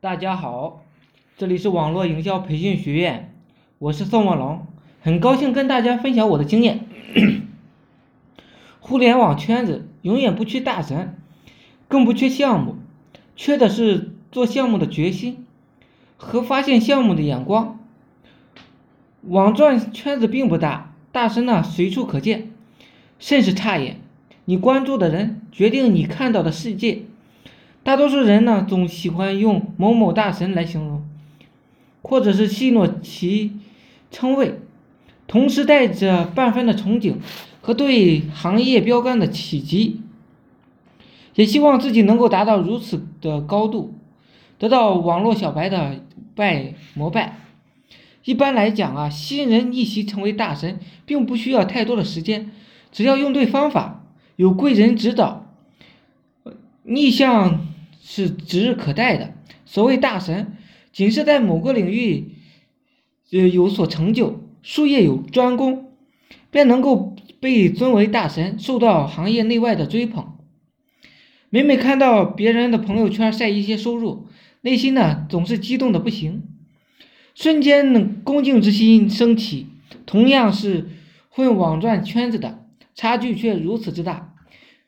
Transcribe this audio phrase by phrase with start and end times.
[0.00, 0.84] 大家好，
[1.36, 3.34] 这里是网络营销培训学院，
[3.80, 4.64] 我是宋文龙，
[5.00, 6.86] 很高兴跟大家分享我的经验。
[8.78, 11.18] 互联网圈子永远不缺大神，
[11.88, 12.76] 更不缺项目，
[13.34, 15.44] 缺的是做项目的决心
[16.16, 17.80] 和发现项目的眼光。
[19.22, 22.52] 网赚圈子并不大，大神呢随处可见，
[23.18, 24.00] 甚是差眼。
[24.44, 27.02] 你关注的人决定你看到的世界。
[27.88, 31.08] 大多数人呢，总喜欢用某某大神来形容，
[32.02, 33.52] 或者是戏诺其
[34.10, 34.60] 称谓，
[35.26, 37.14] 同时带着半分的憧憬
[37.62, 40.02] 和对行业标杆的企及，
[41.34, 43.94] 也希望自己能够达到如此的高度，
[44.58, 47.38] 得到网络小白的拜膜拜。
[48.24, 52.50] 一般来讲啊，新人逆袭成为大神，并不需要太多的时间，
[52.92, 54.04] 只要用对方法，
[54.36, 55.46] 有贵人指导，
[56.82, 57.66] 逆向。
[58.10, 59.34] 是指日可待的。
[59.66, 60.56] 所谓大神，
[60.92, 62.32] 仅是在某个领域，
[63.32, 65.92] 呃有所成就，术业有专攻，
[66.50, 70.38] 便能够被尊为大神，受到行业内外的追捧。
[71.50, 74.26] 每每看到别人的朋友圈晒一些收入，
[74.62, 76.44] 内心呢总是激动的不行，
[77.34, 79.66] 瞬间呢恭敬之心升起。
[80.06, 80.88] 同样是
[81.28, 84.34] 混网赚圈子的，差距却如此之大，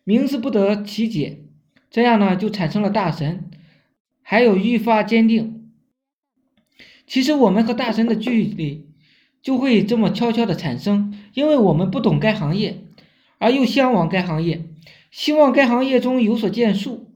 [0.04, 1.40] 名字不得其解。
[1.90, 3.50] 这样呢，就产生了大神，
[4.22, 5.70] 还有愈发坚定。
[7.06, 8.86] 其实我们和大神的距离
[9.42, 12.84] 就会这么悄悄的产生，因为我们不懂该行业，
[13.38, 14.64] 而又向往该行业，
[15.10, 17.10] 希望该行业中有所建树，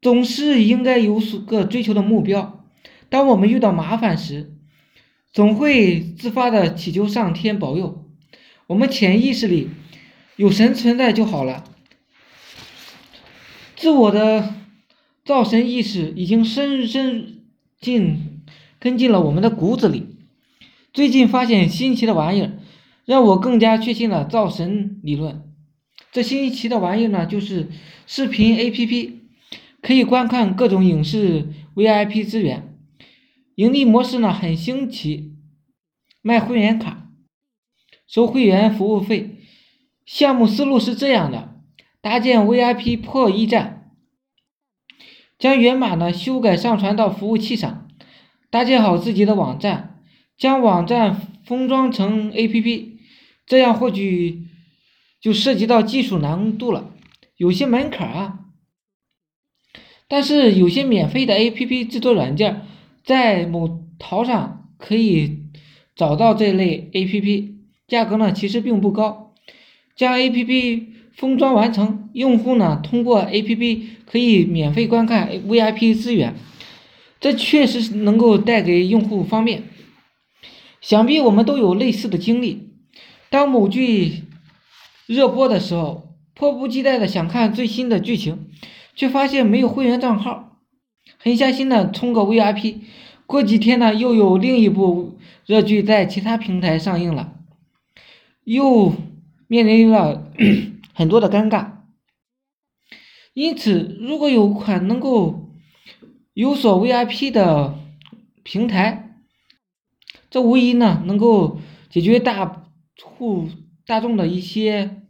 [0.00, 2.64] 总是应该有所个追求的目标。
[3.10, 4.54] 当我们遇到麻烦时，
[5.30, 8.06] 总会自发的祈求上天保佑，
[8.68, 9.68] 我们潜意识里
[10.36, 11.75] 有神存在就好了。
[13.76, 14.54] 自我的
[15.22, 17.44] 造神意识已经深深
[17.78, 18.42] 进
[18.78, 20.16] 跟进了我们的骨子里。
[20.94, 22.52] 最近发现新奇的玩意儿，
[23.04, 25.42] 让我更加确信了造神理论。
[26.10, 27.68] 这新奇的玩意儿呢，就是
[28.06, 29.12] 视频 APP，
[29.82, 32.74] 可以观看各种影视 VIP 资源。
[33.56, 35.34] 盈利模式呢很新奇，
[36.22, 37.10] 卖会员卡，
[38.08, 39.36] 收会员服务费。
[40.06, 41.55] 项目思路是这样的。
[42.06, 43.90] 搭建 VIP 破译站，
[45.40, 47.88] 将源码呢修改上传到服务器上，
[48.48, 50.04] 搭建好自己的网站，
[50.38, 52.90] 将网站封装成 APP，
[53.44, 54.44] 这样或许
[55.20, 56.94] 就涉及到技术难度了，
[57.36, 58.38] 有些门槛啊。
[60.06, 62.62] 但是有些免费的 APP 制作软件，
[63.02, 65.40] 在某淘上可以
[65.96, 67.56] 找到这类 APP，
[67.88, 69.34] 价格呢其实并不高，
[69.96, 70.94] 将 APP。
[71.16, 76.34] 封装完成，用户呢通过 APP 可以免费观看 VIP 资源，
[77.18, 79.62] 这确实能够带给用户方便。
[80.82, 82.68] 想必我们都有类似的经历，
[83.30, 84.24] 当某剧
[85.06, 88.50] 热播的时候，迫不及待的想看最新的剧情，
[88.94, 90.58] 却发现没有会员账号，
[91.18, 92.76] 狠下心的充个 VIP。
[93.24, 97.32] 过几天呢，又有另一部热剧在其他平台上映了，
[98.44, 98.92] 又
[99.48, 100.30] 面临了。
[100.98, 101.72] 很多的尴尬，
[103.34, 105.50] 因此，如果有款能够
[106.32, 107.78] 有所 VIP 的
[108.42, 109.20] 平台，
[110.30, 112.70] 这无疑呢能够解决大
[113.02, 113.46] 户
[113.84, 115.02] 大众的一些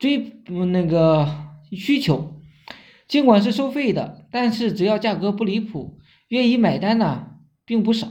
[0.00, 1.28] 追那个
[1.70, 2.40] 需求。
[3.06, 8.08] 尽管是收费的，但是只要价格不离谱，愿意买单呢并不少。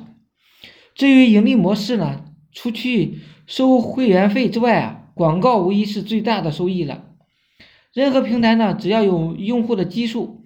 [0.96, 5.00] 至于盈利模式呢，除去收会员费之外啊。
[5.22, 7.06] 广告无疑是最大的收益了。
[7.94, 10.42] 任何平台呢，只要有用户的基数，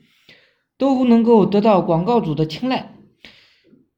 [0.78, 2.94] 都能够得到广告主的青睐。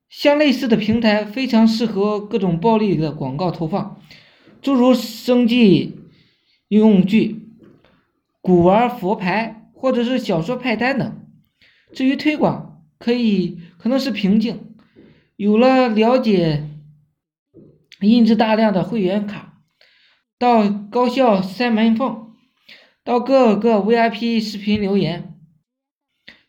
[0.08, 4.00] 像类似的平台非常适合各种暴力的广告投放，
[4.62, 5.96] 诸如生计
[6.68, 7.48] 用具、
[8.40, 11.26] 古玩佛牌或者是小说派单等。
[11.92, 14.76] 至于推广，可以可能是瓶颈。
[15.38, 16.70] 有了了解，
[18.02, 19.56] 印制大量的会员卡。
[20.40, 22.28] 到高校塞门缝，
[23.04, 25.36] 到各个 VIP 视频留言，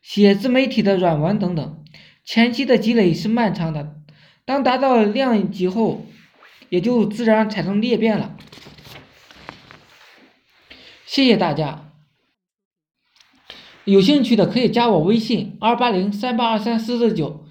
[0.02, 1.84] 写自媒体的软文等等，
[2.22, 3.96] 前期的积累是漫长的。
[4.44, 6.04] 当达到量级后，
[6.68, 8.36] 也就自然产生裂变了。
[11.06, 11.90] 谢谢大家，
[13.84, 17.46] 有兴趣的可以加我微信二八零三八二三四四九，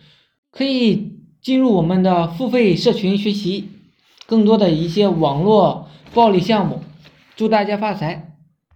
[0.51, 3.69] 可以进入我们的付费社群学习
[4.27, 5.86] 更多的一些网络。
[6.13, 6.83] 暴利项目，
[7.35, 8.36] 祝大家发财！